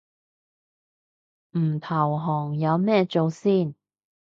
[1.51, 3.75] 唔投降有咩做先